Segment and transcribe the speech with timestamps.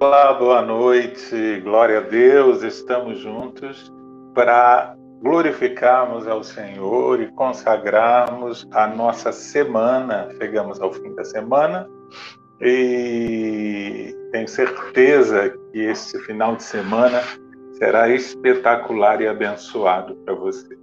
[0.00, 3.92] Olá, boa noite, glória a Deus, estamos juntos
[4.32, 10.28] para glorificarmos ao Senhor e consagrarmos a nossa semana.
[10.40, 11.88] Chegamos ao fim da semana
[12.60, 17.20] e tenho certeza que este final de semana
[17.72, 20.78] será espetacular e abençoado para você.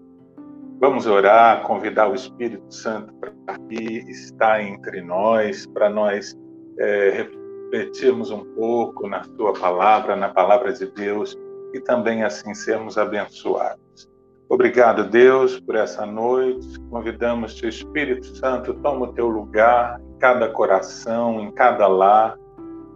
[0.82, 3.32] Vamos orar, convidar o Espírito Santo para
[3.70, 6.38] que está entre nós, para nós
[6.78, 7.45] é, refletirmos
[8.32, 11.38] um pouco na Tua palavra, na palavra de Deus
[11.74, 14.10] e também assim sermos abençoados.
[14.48, 16.80] Obrigado, Deus, por essa noite.
[16.90, 22.38] Convidamos-te, Espírito Santo, toma o teu lugar em cada coração, em cada lar.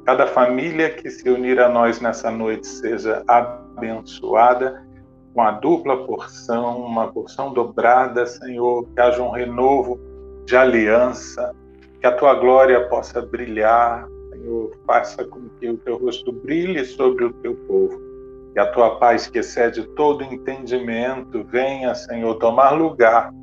[0.06, 4.88] Cada família que se unir a nós nessa noite seja abençoada
[5.34, 10.00] com a dupla porção, uma porção dobrada, Senhor, que haja um renovo
[10.46, 11.54] de aliança,
[12.00, 14.08] que a tua glória possa brilhar,
[14.40, 18.00] Senhor, faça com que o teu rosto brilhe sobre o teu povo.
[18.54, 23.34] Que a tua paz, que excede todo entendimento, venha, Senhor, tomar lugar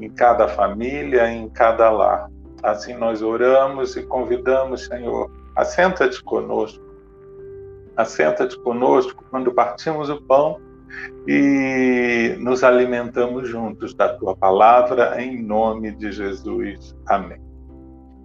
[0.00, 2.30] em cada família, em cada lar.
[2.62, 6.84] Assim nós oramos e convidamos, Senhor, assenta-te conosco.
[7.96, 10.60] Assenta-te conosco quando partimos o pão
[11.26, 16.94] e nos alimentamos juntos da tua palavra, em nome de Jesus.
[17.06, 17.45] Amém.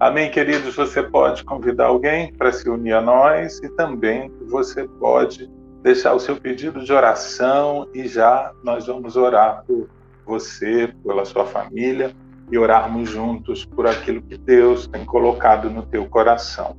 [0.01, 0.75] Amém, queridos?
[0.75, 5.47] Você pode convidar alguém para se unir a nós e também você pode
[5.83, 9.87] deixar o seu pedido de oração e já nós vamos orar por
[10.25, 12.15] você, pela sua família
[12.51, 16.75] e orarmos juntos por aquilo que Deus tem colocado no teu coração.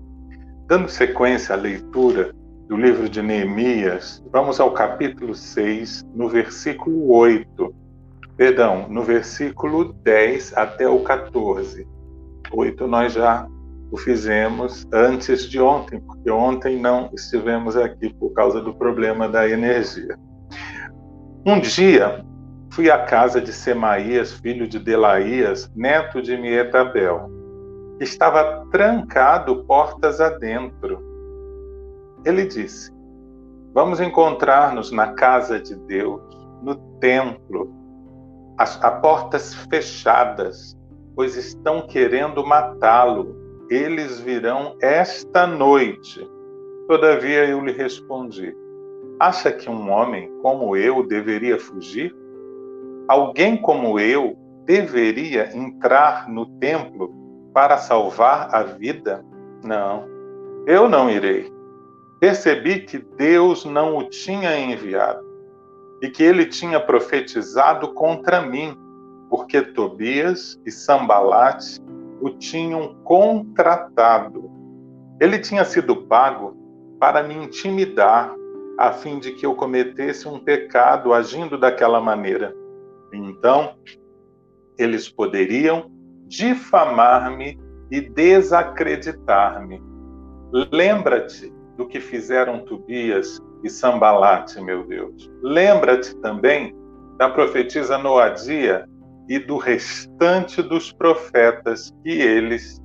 [0.66, 2.34] Dando sequência à leitura
[2.66, 7.72] do livro de Neemias, vamos ao capítulo 6, no versículo 8.
[8.36, 11.86] Perdão, no versículo 10 até o 14.
[12.52, 13.46] 8 nós já
[13.90, 19.48] o fizemos antes de ontem, porque ontem não estivemos aqui por causa do problema da
[19.48, 20.18] energia.
[21.44, 22.24] Um dia
[22.70, 27.30] fui à casa de Semaías, filho de Delaías, neto de Mietabel,
[28.00, 30.98] estava trancado portas adentro.
[32.24, 32.90] Ele disse:
[33.74, 36.22] Vamos encontrar-nos na casa de Deus,
[36.62, 37.70] no templo,
[38.58, 40.78] as, a portas fechadas,
[41.14, 43.36] pois estão querendo matá-lo.
[43.68, 46.28] Eles virão esta noite.
[46.88, 48.54] Todavia eu lhe respondi:
[49.18, 52.14] Acha que um homem como eu deveria fugir?
[53.08, 57.12] Alguém como eu deveria entrar no templo
[57.52, 59.24] para salvar a vida?
[59.64, 60.04] Não,
[60.66, 61.52] eu não irei.
[62.20, 65.24] Percebi que Deus não o tinha enviado
[66.00, 68.76] e que ele tinha profetizado contra mim
[69.32, 71.80] porque Tobias e Sambalate
[72.20, 74.50] o tinham contratado.
[75.18, 76.54] Ele tinha sido pago
[77.00, 78.30] para me intimidar,
[78.78, 82.54] a fim de que eu cometesse um pecado agindo daquela maneira.
[83.10, 83.74] Então,
[84.76, 85.90] eles poderiam
[86.26, 87.58] difamar-me
[87.90, 89.82] e desacreditar-me.
[90.70, 95.30] Lembra-te do que fizeram Tobias e Sambalate, meu Deus.
[95.42, 96.76] Lembra-te também
[97.16, 98.91] da profetisa Noadia
[99.28, 102.80] e do restante dos profetas que eles,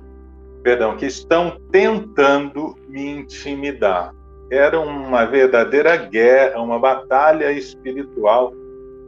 [0.62, 4.12] perdão, que estão tentando me intimidar.
[4.50, 8.52] Era uma verdadeira guerra, uma batalha espiritual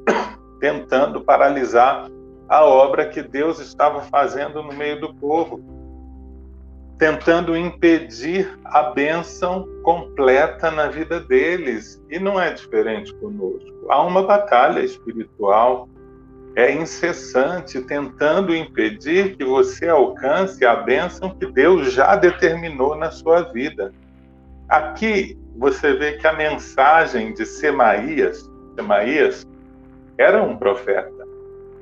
[0.60, 2.10] tentando paralisar
[2.48, 5.60] a obra que Deus estava fazendo no meio do povo,
[6.98, 12.02] tentando impedir a bênção completa na vida deles.
[12.10, 13.86] E não é diferente conosco.
[13.88, 15.88] Há uma batalha espiritual
[16.56, 23.42] é incessante tentando impedir que você alcance a bênção que Deus já determinou na sua
[23.42, 23.92] vida.
[24.68, 29.46] Aqui você vê que a mensagem de Semaías, Semaías
[30.18, 31.26] era um profeta,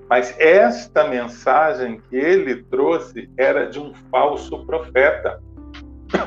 [0.08, 5.42] mas esta mensagem que ele trouxe era de um falso profeta.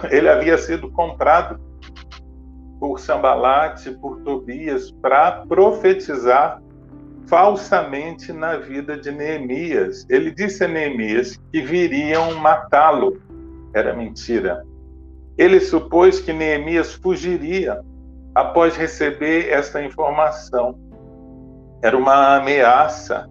[0.10, 1.60] Ele havia sido comprado
[2.80, 6.62] por Sambalate, por Tobias, para profetizar
[7.32, 10.06] falsamente na vida de Neemias.
[10.10, 13.22] Ele disse a Neemias que viriam matá-lo.
[13.74, 14.62] Era mentira.
[15.38, 17.82] Ele supôs que Neemias fugiria
[18.36, 20.78] após receber esta informação.
[21.82, 23.30] Era uma ameaça,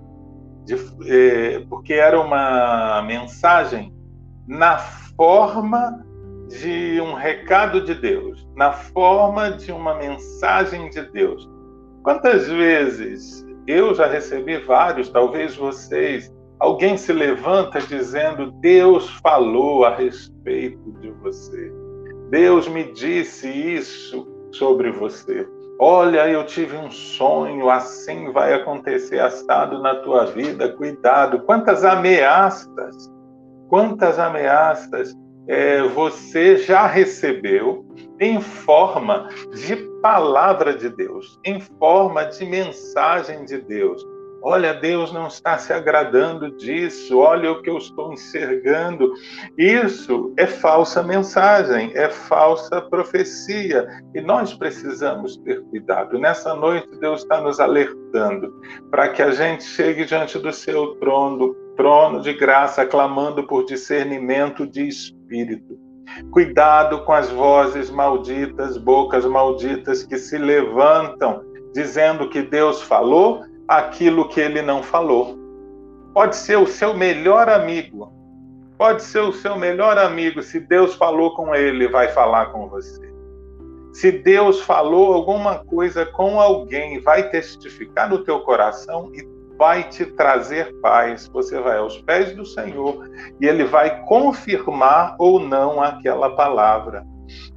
[0.64, 0.76] de,
[1.06, 3.93] eh, porque era uma mensagem
[4.49, 6.02] na forma
[6.49, 11.47] de um recado de Deus, na forma de uma mensagem de Deus.
[12.02, 16.32] Quantas vezes eu já recebi vários, talvez vocês.
[16.58, 21.72] Alguém se levanta dizendo: Deus falou a respeito de você.
[22.30, 25.48] Deus me disse isso sobre você.
[25.78, 30.68] Olha, eu tive um sonho, assim vai acontecer assado na tua vida.
[30.74, 31.40] Cuidado.
[31.40, 33.10] Quantas ameaças,
[33.68, 35.14] quantas ameaças
[35.46, 37.84] é, você já recebeu
[38.20, 44.04] em forma de palavra de Deus, em forma de mensagem de Deus.
[44.42, 49.12] Olha, Deus não está se agradando disso, olha o que eu estou enxergando.
[49.58, 53.87] Isso é falsa mensagem, é falsa profecia.
[54.14, 56.19] E nós precisamos ter cuidado.
[56.19, 58.54] Nessa noite, Deus está nos alertando
[58.90, 64.66] para que a gente chegue diante do seu trono, trono de graça, clamando por discernimento
[64.66, 65.19] de espírito.
[66.30, 71.42] Cuidado com as vozes malditas, bocas malditas que se levantam
[71.72, 75.38] dizendo que Deus falou aquilo que ele não falou.
[76.12, 78.12] Pode ser o seu melhor amigo.
[78.76, 80.42] Pode ser o seu melhor amigo.
[80.42, 83.10] Se Deus falou com ele, vai falar com você.
[83.92, 89.22] Se Deus falou alguma coisa com alguém, vai testificar no teu coração e
[89.60, 91.28] vai te trazer paz.
[91.28, 93.06] Você vai aos pés do Senhor
[93.38, 97.04] e ele vai confirmar ou não aquela palavra.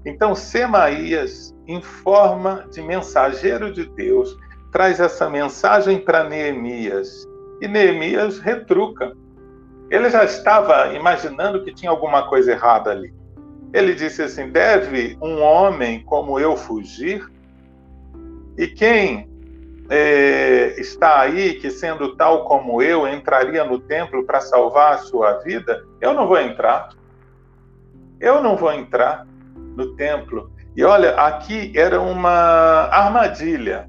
[0.06, 4.38] Então, Semaías, em forma de mensageiro de Deus,
[4.70, 7.26] traz essa mensagem para Neemias
[7.62, 9.14] e Neemias retruca.
[9.90, 13.14] Ele já estava imaginando que tinha alguma coisa errada ali.
[13.72, 17.26] Ele disse assim: Deve um homem como eu fugir?
[18.58, 19.33] E quem
[19.94, 25.40] é, está aí, que sendo tal como eu, entraria no templo para salvar a sua
[25.40, 25.84] vida?
[26.02, 26.90] Eu não vou entrar.
[28.20, 29.28] Eu não vou entrar
[29.76, 30.52] no templo.
[30.76, 32.32] E olha, aqui era uma
[32.92, 33.88] armadilha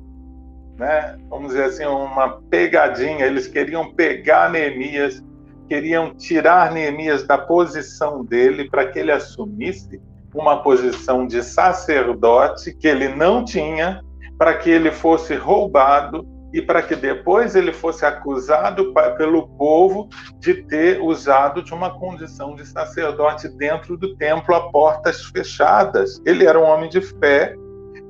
[0.77, 3.25] né, vamos dizer assim, uma pegadinha.
[3.25, 5.23] Eles queriam pegar Neemias,
[5.69, 10.01] queriam tirar Neemias da posição dele para que ele assumisse
[10.35, 14.04] uma posição de sacerdote que ele não tinha,
[14.39, 20.09] para que ele fosse roubado e para que depois ele fosse acusado pelo povo
[20.39, 26.23] de ter usado de uma condição de sacerdote dentro do templo a portas fechadas.
[26.25, 27.57] Ele era um homem de fé,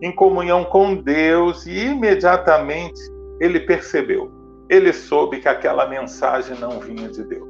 [0.03, 3.01] em comunhão com Deus e imediatamente
[3.41, 4.31] ele percebeu,
[4.69, 7.49] ele soube que aquela mensagem não vinha de Deus.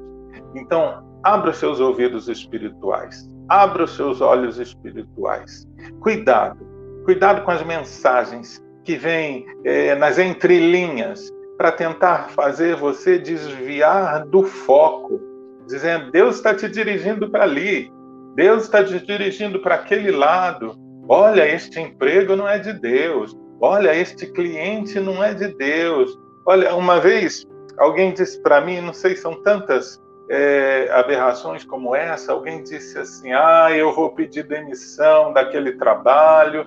[0.55, 5.67] Então, abra os seus ouvidos espirituais, abra os seus olhos espirituais.
[6.01, 6.64] Cuidado,
[7.05, 14.43] cuidado com as mensagens que vêm é, nas entrelinhas para tentar fazer você desviar do
[14.43, 15.21] foco,
[15.67, 17.91] dizendo: Deus está te dirigindo para ali,
[18.35, 20.77] Deus está te dirigindo para aquele lado,
[21.09, 23.37] Olha, este emprego não é de Deus.
[23.61, 26.19] Olha, este cliente não é de Deus.
[26.47, 27.47] Olha, uma vez
[27.79, 33.33] alguém disse para mim, não sei, são tantas é, aberrações como essa, alguém disse assim:
[33.33, 36.67] ah, eu vou pedir demissão daquele trabalho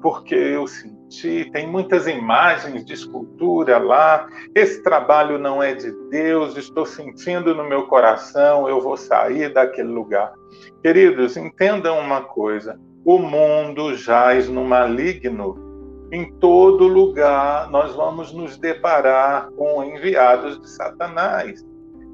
[0.00, 6.56] porque eu senti, tem muitas imagens de escultura lá, esse trabalho não é de Deus,
[6.56, 10.32] estou sentindo no meu coração, eu vou sair daquele lugar.
[10.82, 15.64] Queridos, entendam uma coisa: o mundo jaz no maligno.
[16.12, 21.64] Em todo lugar nós vamos nos deparar com enviados de Satanás.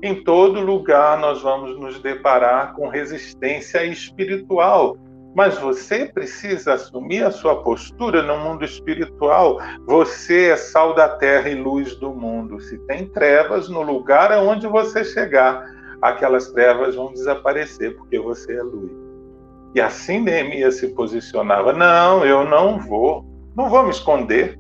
[0.03, 4.97] Em todo lugar nós vamos nos deparar com resistência espiritual.
[5.33, 9.59] Mas você precisa assumir a sua postura no mundo espiritual.
[9.87, 12.61] Você é sal da terra e luz do mundo.
[12.61, 15.65] Se tem trevas no lugar aonde você chegar,
[16.03, 18.91] aquelas trevas vão desaparecer, porque você é luz.
[19.75, 23.25] E assim Neemias se posicionava: não, eu não vou,
[23.57, 24.59] não vou me esconder.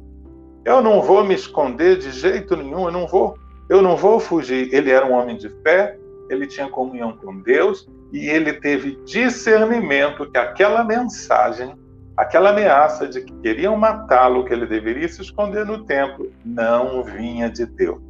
[0.64, 3.34] Eu não vou me esconder de jeito nenhum, eu não vou,
[3.72, 4.72] eu não vou fugir.
[4.72, 5.98] Ele era um homem de fé,
[6.28, 11.74] ele tinha comunhão com Deus e ele teve discernimento que aquela mensagem,
[12.16, 17.48] aquela ameaça de que queriam matá-lo, que ele deveria se esconder no templo, não vinha
[17.48, 18.02] de Deus.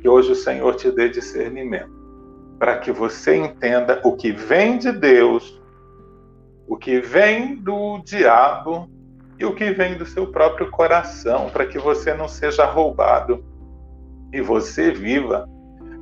[0.00, 1.92] Que hoje o Senhor te dê discernimento,
[2.58, 5.58] para que você entenda o que vem de Deus
[6.68, 8.90] o que vem do diabo
[9.38, 13.42] e o que vem do seu próprio coração, para que você não seja roubado
[14.32, 15.48] e você viva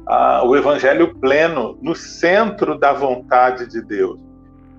[0.07, 4.21] ah, o evangelho pleno no centro da vontade de Deus.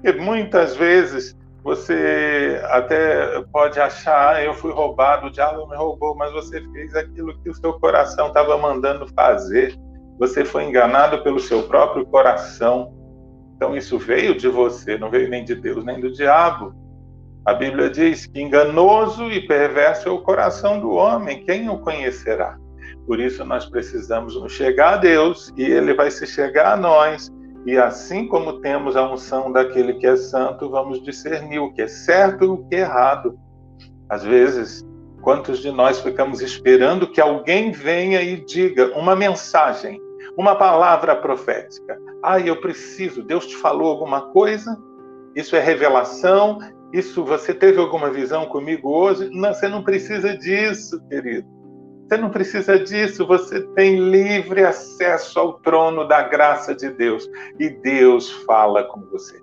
[0.03, 6.15] E muitas vezes você até pode achar, ah, eu fui roubado, o diabo me roubou,
[6.15, 9.75] mas você fez aquilo que o seu coração estava mandando fazer.
[10.17, 12.93] Você foi enganado pelo seu próprio coração.
[13.55, 16.73] Então isso veio de você, não veio nem de Deus nem do diabo.
[17.45, 22.57] A Bíblia diz que enganoso e perverso é o coração do homem, quem o conhecerá?
[23.07, 27.31] Por isso nós precisamos nos chegar a Deus e ele vai se chegar a nós
[27.65, 31.87] E assim como temos a unção daquele que é santo, vamos discernir o que é
[31.87, 33.39] certo e o que é errado.
[34.09, 34.85] Às vezes,
[35.21, 39.99] quantos de nós ficamos esperando que alguém venha e diga uma mensagem,
[40.37, 41.97] uma palavra profética?
[42.23, 44.77] Ah, eu preciso, Deus te falou alguma coisa?
[45.35, 46.59] Isso é revelação?
[46.93, 49.29] Isso você teve alguma visão comigo hoje?
[49.33, 51.56] Não, você não precisa disso, querido.
[52.07, 57.69] Você não precisa disso, você tem livre acesso ao trono da graça de Deus e
[57.69, 59.41] Deus fala com você.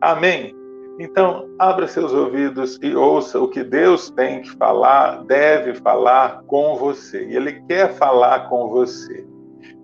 [0.00, 0.56] Amém?
[0.98, 6.76] Então, abra seus ouvidos e ouça o que Deus tem que falar, deve falar com
[6.76, 7.26] você.
[7.26, 9.26] E Ele quer falar com você.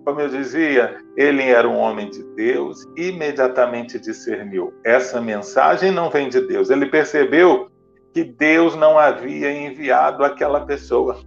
[0.03, 4.73] Como eu dizia, ele era um homem de Deus, imediatamente discerniu.
[4.83, 6.69] Essa mensagem não vem de Deus.
[6.69, 7.69] Ele percebeu
[8.13, 11.17] que Deus não havia enviado aquela pessoa.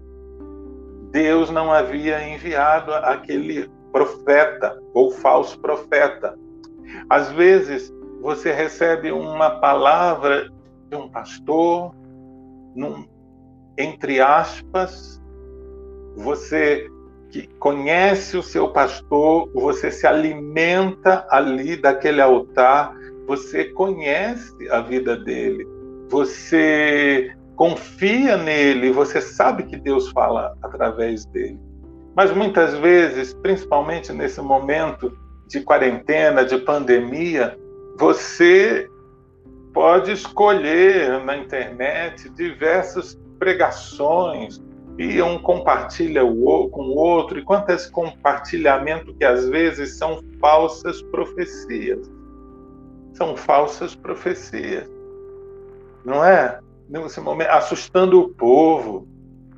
[1.12, 6.36] Deus não havia enviado aquele profeta ou falso profeta.
[7.08, 7.92] Às vezes,
[8.22, 10.50] você recebe uma palavra
[10.90, 11.94] de um pastor,
[12.74, 13.06] num,
[13.76, 15.20] entre aspas,
[16.16, 16.90] você
[17.30, 22.94] que conhece o seu pastor, você se alimenta ali daquele altar,
[23.26, 25.66] você conhece a vida dele,
[26.08, 31.58] você confia nele, você sabe que Deus fala através dele.
[32.14, 35.16] Mas muitas vezes, principalmente nesse momento
[35.48, 37.58] de quarentena, de pandemia,
[37.98, 38.88] você
[39.72, 44.60] pode escolher na internet diversas pregações
[44.98, 50.20] e um compartilha com o outro, e quanto a esse compartilhamento que às vezes são
[50.38, 52.10] falsas profecias.
[53.14, 54.90] São falsas profecias.
[56.04, 56.60] Não é?
[56.92, 59.08] Nesse momento, assustando o povo,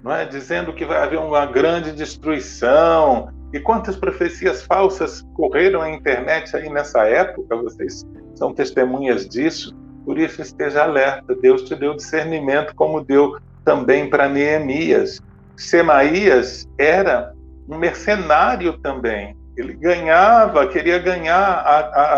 [0.02, 0.24] não é?
[0.24, 3.28] dizendo que vai haver uma grande destruição.
[3.52, 9.74] E quantas profecias falsas correram na internet aí nessa época, vocês são testemunhas disso.
[10.04, 11.34] Por isso, esteja alerta.
[11.34, 15.20] Deus te deu discernimento, como deu também para Neemias.
[15.56, 17.32] Semaías era
[17.68, 19.36] um mercenário também.
[19.56, 21.62] Ele ganhava, queria ganhar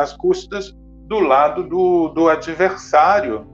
[0.00, 0.74] às custas
[1.06, 3.46] do lado do, do adversário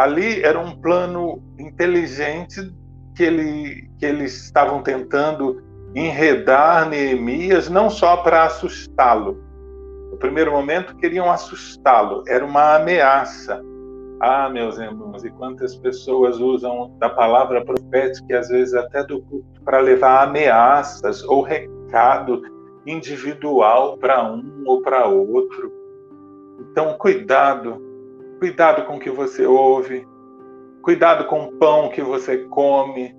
[0.00, 2.72] ali era um plano inteligente
[3.14, 5.62] que, ele, que eles estavam tentando
[5.94, 9.38] enredar Neemias, não só para assustá-lo.
[10.10, 13.62] No primeiro momento, queriam assustá-lo, era uma ameaça.
[14.22, 19.22] Ah, meus irmãos, e quantas pessoas usam da palavra profética, às vezes até do
[19.64, 22.42] para levar ameaças ou recado
[22.86, 25.70] individual para um ou para outro.
[26.60, 27.89] Então, cuidado,
[28.40, 30.08] Cuidado com o que você ouve.
[30.80, 33.14] Cuidado com o pão que você come.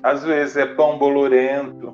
[0.00, 1.92] Às vezes é pão bolorento,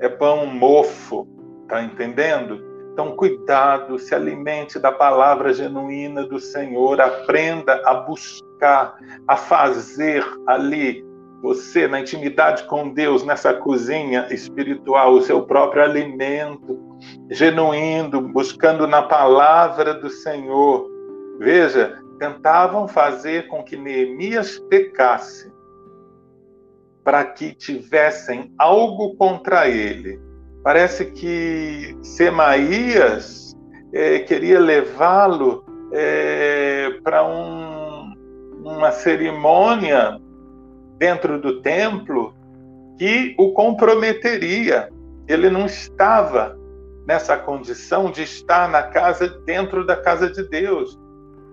[0.00, 1.28] é pão mofo,
[1.68, 2.64] tá entendendo?
[2.94, 8.96] Então, cuidado, se alimente da palavra genuína do Senhor, aprenda a buscar,
[9.28, 11.04] a fazer ali,
[11.42, 16.80] você, na intimidade com Deus, nessa cozinha espiritual, o seu próprio alimento,
[17.30, 20.88] genuíno, buscando na palavra do Senhor.
[21.38, 25.52] Veja, tentavam fazer com que Neemias pecasse,
[27.04, 30.18] para que tivessem algo contra ele.
[30.62, 33.54] Parece que Semaías
[33.92, 38.14] é, queria levá-lo é, para um,
[38.64, 40.18] uma cerimônia
[40.96, 42.34] dentro do templo
[42.98, 44.90] que o comprometeria.
[45.28, 46.58] Ele não estava
[47.06, 50.98] nessa condição de estar na casa dentro da casa de Deus.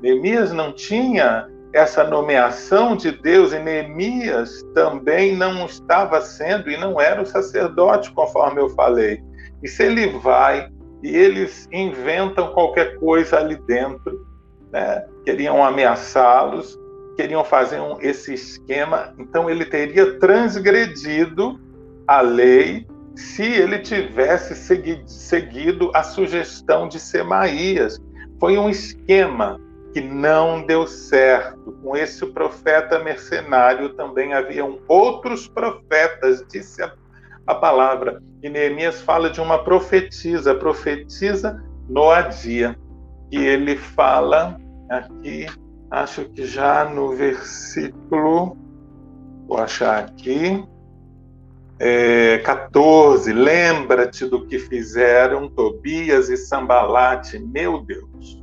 [0.01, 7.00] Neemias não tinha essa nomeação de Deus e Neemias também não estava sendo e não
[7.00, 9.22] era o sacerdote, conforme eu falei.
[9.63, 10.70] E se ele vai
[11.01, 14.25] e eles inventam qualquer coisa ali dentro,
[14.72, 15.05] né?
[15.24, 16.77] queriam ameaçá-los,
[17.15, 21.60] queriam fazer um, esse esquema, então ele teria transgredido
[22.08, 27.98] a lei se ele tivesse seguido, seguido a sugestão de Semaías.
[28.39, 29.60] Foi um esquema
[29.94, 31.72] que não deu certo.
[31.84, 36.94] Com esse profeta mercenário também haviam outros profetas, disse a,
[37.48, 38.22] a palavra.
[38.42, 42.78] E Neemias fala de uma profetisa, profetisa Noadia.
[43.32, 45.46] E ele fala aqui,
[45.90, 48.58] acho que já no versículo,
[49.48, 50.64] vou achar aqui,
[51.80, 58.41] é, 14, lembra-te do que fizeram Tobias e Sambalate, meu Deus.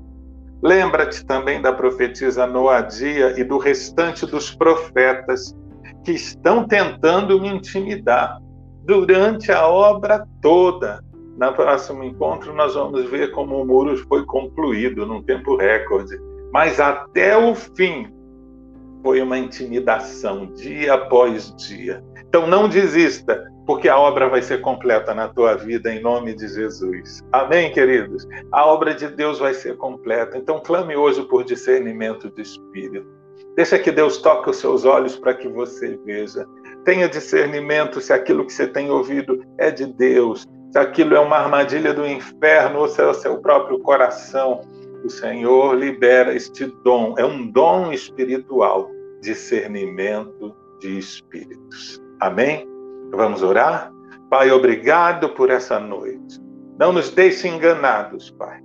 [0.63, 5.57] Lembra-te também da profetisa Noadia e do restante dos profetas
[6.05, 8.41] que estão tentando me intimidar
[8.85, 11.05] durante a obra toda.
[11.37, 16.19] no próximo encontro, nós vamos ver como o muro foi concluído num tempo recorde.
[16.53, 18.11] Mas até o fim,
[19.03, 22.03] foi uma intimidação, dia após dia.
[22.27, 26.49] Então não desista, porque a obra vai ser completa na tua vida, em nome de
[26.49, 27.23] Jesus.
[27.31, 28.27] Amém, queridos?
[28.51, 30.39] A obra de Deus vai ser completa.
[30.39, 33.07] Então clame hoje por discernimento de espírito.
[33.57, 36.47] Deixa que Deus toque os seus olhos para que você veja.
[36.87, 41.37] Tenha discernimento se aquilo que você tem ouvido é de Deus, se aquilo é uma
[41.37, 44.63] armadilha do inferno ou se é o seu próprio coração.
[45.05, 52.01] O Senhor libera este dom, é um dom espiritual, discernimento de espíritos.
[52.19, 52.78] Amém?
[53.13, 53.91] Vamos orar?
[54.31, 56.41] Pai, obrigado por essa noite.
[56.79, 58.61] Não nos deixe enganados, Pai.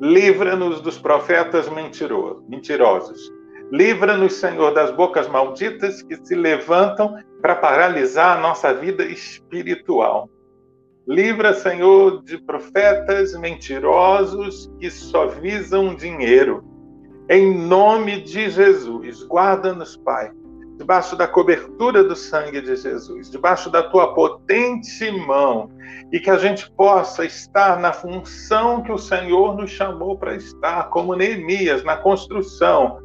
[0.00, 3.32] Livra-nos dos profetas mentirosos.
[3.70, 10.28] Livra-nos, Senhor, das bocas malditas que se levantam para paralisar a nossa vida espiritual.
[11.06, 16.64] Livra, Senhor, de profetas mentirosos que só visam dinheiro.
[17.28, 20.30] Em nome de Jesus, guarda-nos, Pai,
[20.82, 25.70] debaixo da cobertura do sangue de Jesus, debaixo da tua potente mão,
[26.10, 30.90] e que a gente possa estar na função que o Senhor nos chamou para estar,
[30.90, 32.98] como Neemias, na construção.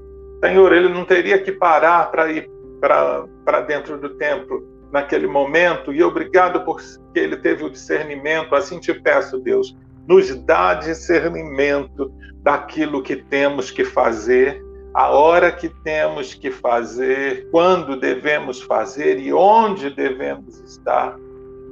[0.44, 2.50] Senhor, ele não teria que parar para ir
[2.82, 6.82] para dentro do templo, naquele momento, e obrigado por
[7.14, 8.56] que ele teve o discernimento.
[8.56, 14.66] Assim te peço, Deus, nos dá discernimento daquilo que temos que fazer,
[14.98, 21.16] a hora que temos que fazer, quando devemos fazer e onde devemos estar.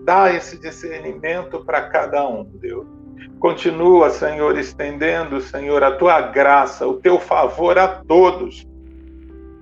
[0.03, 2.85] Dá esse discernimento para cada um, Deus.
[3.39, 8.63] Continua, Senhor, estendendo, Senhor, a tua graça, o teu favor a todos.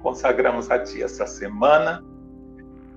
[0.01, 2.03] Consagramos a Ti essa semana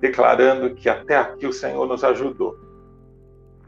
[0.01, 2.59] declarando que até aqui o Senhor nos ajudou.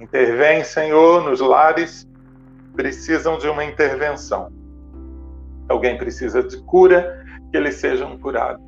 [0.02, 2.06] Intervém, Senhor, nos lares
[2.76, 4.59] precisam de uma intervenção.
[5.70, 8.62] Alguém precisa de cura, que eles sejam curados.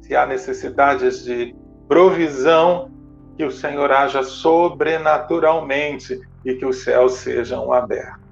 [0.00, 1.54] Se há necessidades de
[1.86, 2.90] provisão,
[3.36, 8.22] que o Senhor haja sobrenaturalmente e que os céus sejam abertos.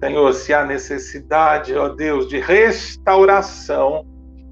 [0.00, 4.06] Senhor, se há necessidade, ó Deus, de restauração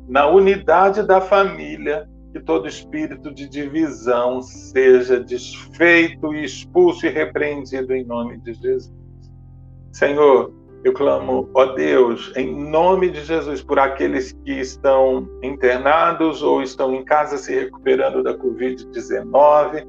[0.07, 8.05] na unidade da família, que todo espírito de divisão seja desfeito expulso e repreendido em
[8.05, 8.93] nome de Jesus.
[9.93, 10.53] Senhor,
[10.85, 16.95] eu clamo, ó Deus, em nome de Jesus, por aqueles que estão internados ou estão
[16.95, 19.87] em casa se recuperando da Covid-19.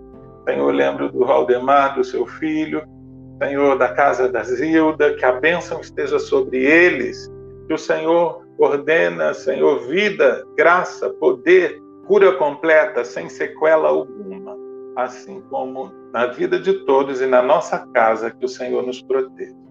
[0.48, 2.82] Senhor, lembro do Valdemar, do seu filho.
[3.42, 7.32] Senhor, da casa da Zilda, que a bênção esteja sobre eles.
[7.68, 14.58] Que o Senhor ordena, Senhor, vida, graça, poder cura completa, sem sequela alguma,
[14.96, 19.69] assim como na vida de todos e na nossa casa, que o Senhor nos proteja.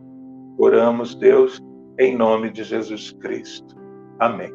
[0.58, 1.62] Oramos, Deus,
[2.00, 3.76] em nome de Jesus Cristo.
[4.18, 4.52] Amém.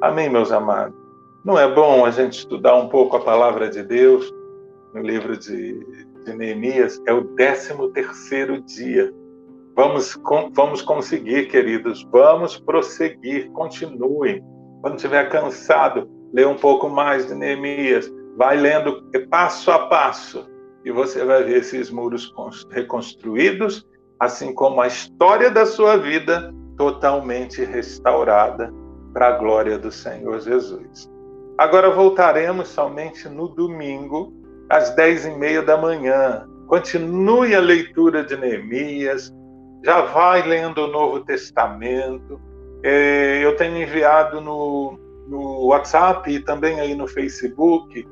[0.00, 0.96] Amém, meus amados.
[1.44, 4.32] Não é bom a gente estudar um pouco a palavra de Deus
[4.94, 5.78] no livro de,
[6.24, 6.98] de Neemias?
[7.06, 9.12] É o 13 terceiro dia.
[9.76, 10.18] Vamos,
[10.54, 12.02] vamos conseguir, queridos.
[12.10, 13.50] Vamos prosseguir.
[13.50, 14.42] Continuem.
[14.80, 20.48] Quando estiver cansado, lê um pouco mais de Neemias, vai lendo passo a passo
[20.82, 22.32] e você vai ver esses muros
[22.70, 23.86] reconstruídos,
[24.18, 28.72] assim como a história da sua vida totalmente restaurada
[29.12, 31.10] para a glória do Senhor Jesus.
[31.58, 34.32] Agora voltaremos somente no domingo,
[34.68, 36.46] às dez e meia da manhã.
[36.66, 39.32] Continue a leitura de Neemias,
[39.84, 42.40] já vai lendo o Novo Testamento.
[42.82, 48.06] É, eu tenho enviado no, no WhatsApp e também aí no Facebook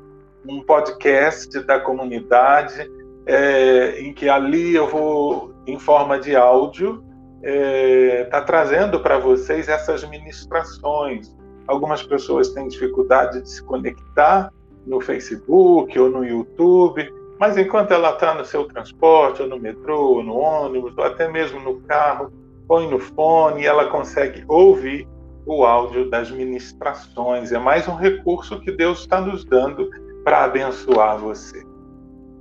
[0.47, 2.89] um podcast da comunidade
[3.25, 7.03] é, em que ali eu vou em forma de áudio
[7.41, 11.35] é, tá trazendo para vocês essas ministrações.
[11.67, 14.51] Algumas pessoas têm dificuldade de se conectar
[14.85, 20.15] no Facebook ou no YouTube, mas enquanto ela está no seu transporte, ou no metrô,
[20.15, 22.31] ou no ônibus, ou até mesmo no carro,
[22.67, 25.07] põe no fone e ela consegue ouvir
[25.45, 27.51] o áudio das ministrações.
[27.51, 29.89] É mais um recurso que Deus está nos dando
[30.23, 31.63] para abençoar você.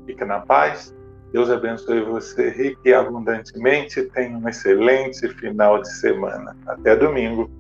[0.07, 0.94] Fica na paz.
[1.35, 4.01] Deus abençoe você rique e abundantemente.
[4.05, 6.57] Tenha um excelente final de semana.
[6.65, 7.51] Até domingo.